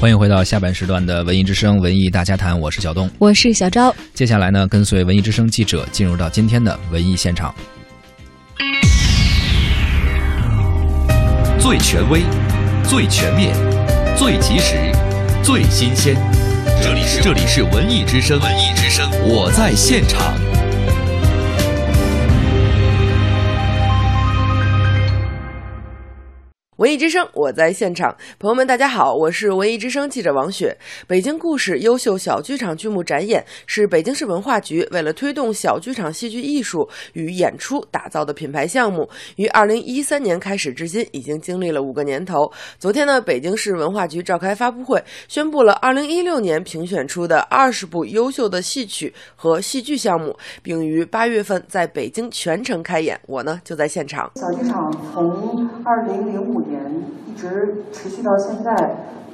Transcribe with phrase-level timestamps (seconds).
[0.00, 3.94] 欢迎回到下半时段的文艺之声文艺大家谈，我是小东，我是小昭。
[4.14, 7.54] 接下来呢，跟随文艺之声记者进入到今天的文艺现场。
[11.58, 12.22] 最权威、
[12.82, 13.54] 最全面、
[14.16, 14.74] 最及时、
[15.42, 16.16] 最新鲜，
[16.82, 20.32] 这里是这里是文艺之声，文艺之声，我在现场。
[26.80, 28.16] 文艺之声，我在现场。
[28.38, 30.74] 朋友们，大家好，我是文艺之声记者王雪。
[31.06, 39.06] 北京故事优秀小剧场剧目展演是北京市文化局为了推动小剧场戏剧艺术与演出打造的品牌项目，
[39.36, 42.50] 于二零一三年开始至今，已经经历了五个年头。
[42.78, 53.20] 昨天呢，北京市文化局召开发布会，宣布了二零一六年评选出的二十部优秀的戏曲和戏剧项目，并于八月份在北京全程开演。
[53.26, 54.32] 我呢就在现场。
[54.36, 56.80] 小剧场从二零零五年年
[57.26, 58.72] 一直持续到现在，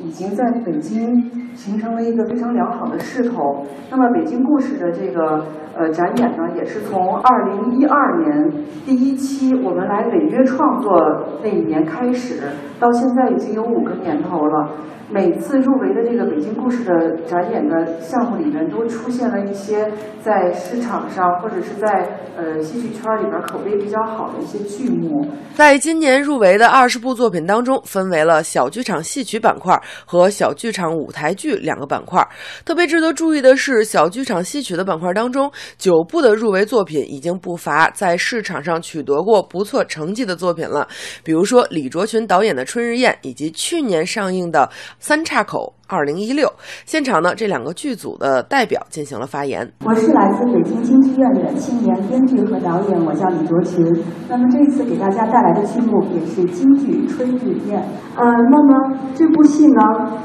[0.01, 3.65] 已经在北京形成了一个非常良好的势头。
[3.91, 5.45] 那么，北京故事的这个
[5.77, 8.51] 呃展演呢，也是从二零一二年
[8.85, 10.99] 第一期我们来北约创作
[11.43, 12.43] 那一年开始，
[12.81, 14.71] 到现在已经有五个年头了。
[15.09, 19.89] 每次入围的这个北京故事的展演的项目里面，都出现了一些
[20.21, 25.25] 在市场上或者是在呃戏剧圈里边口碑比较好的一些剧目。
[25.55, 32.27] 在今年入围的二十部作品当中，分为了小剧场戏曲板块和小剧场舞台剧两个板块。
[32.65, 40.89] 特别值得注意的是，小剧场戏曲的板块当中，九部的入围作品已经不乏在市场上取得过不错成绩的作品了。
[41.23, 44.69] 比如说李卓群导演的《春日宴》，以及去年上映的。
[44.99, 46.53] 三岔口二零一六
[46.85, 49.71] 现场呢，这两个剧组的代表进行了发言。
[49.85, 53.85] 我是来自北京京剧院的青年编剧和导演，我叫李卓群。
[54.29, 57.81] 那么这次给大家带来的剧目也是京剧《春日宴》。
[58.17, 60.21] 呃，那么这部戏呢，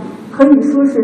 [0.46, 1.04] 可以说是。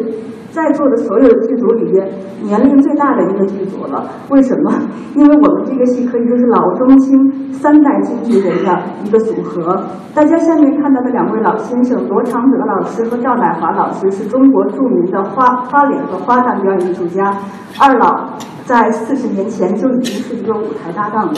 [0.49, 2.09] 在座的所有的剧组里边，
[2.41, 4.09] 年龄最大的一个剧组了。
[4.31, 4.71] 为什么？
[5.13, 9.85] 因为我们这个戏可以说是老中青三代京剧人的一个组合。
[10.15, 17.31] 大家下面看到的两位老先生，罗长德老师和赵乃华老师，是中国著名的花花脸和花旦表演艺术家。
[17.79, 18.31] 二老
[18.65, 21.33] 在四十年前就已经是一个舞台搭档了。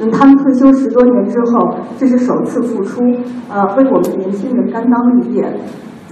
[0.00, 3.02] 等他们退休十多年之后，这是首次复出，
[3.50, 5.44] 呃，为我们年轻人担当绿叶。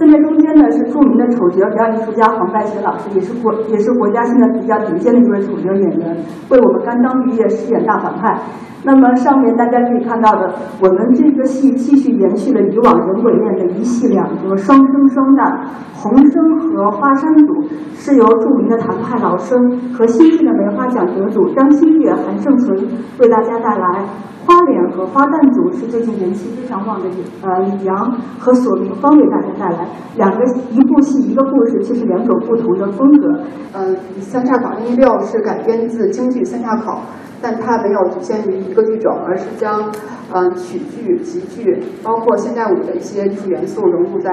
[0.01, 6.17] 现在中间呢是著名的丑角表演艺术家黄拜学老师，也是国也是国家现在比较顶尖的一位丑角演员，
[6.49, 8.35] 为我们甘当绿叶饰演大反派。
[8.83, 15.59] 那么上面大家可以看到的，我们这个戏继续延续了以往人鬼恋的一戏两折，双生双旦。
[15.93, 22.75] 红生和花山组是由著名的谭派老生和新晋的梅花奖得主张馨月、韩胜存
[23.19, 24.03] 为大家带来。
[24.43, 27.07] 花脸和花旦组是最近人气非常旺的
[27.43, 29.87] 呃李阳和索明芳为大家带来。
[30.17, 33.39] 两个一部戏一个故事，却是两种不同的风格。
[33.73, 36.99] 嗯，三岔口一六是改编自京剧三岔口。
[37.41, 39.91] 但它没有局限于一个剧种，而是将
[40.33, 44.29] 嗯曲剧、集剧，包括现代舞的一些艺术元素融入在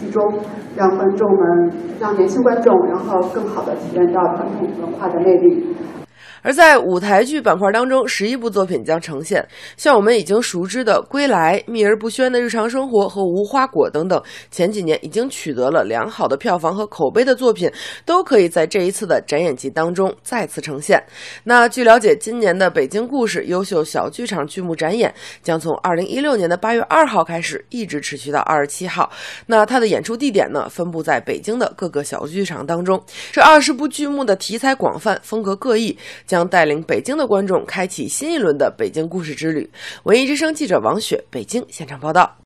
[0.00, 0.22] 剧中，
[0.76, 5.76] 让观众们、让年轻观众，然后更好的体验到传统文化的魅力。
[6.42, 9.46] 而在舞台剧板块当中，十一部作品将呈现。
[9.76, 17.70] 像我们已经熟知的《归来》、《秘而不宣的日常生活》和《无花果》等等，前几年已经取得了良好的票房和口碑的作品，
[18.04, 21.02] 都可以在这一次的展演季当中再次呈现。
[21.44, 25.12] 那据了解，今年的北京故事优秀小剧场剧目展演
[25.42, 29.10] 将从二零一六年的八月二号开始，一直持续到二十七号。
[29.46, 33.02] 那它的演出地点呢，分布在北京的各个小剧场当中。
[33.32, 35.96] 这二十部剧目的题材广泛，风格各异。
[36.28, 39.68] 将带领北京的观众开启新一轮的北京故事之旅。
[40.04, 42.38] 文艺之声记者王雪，北京现场报道。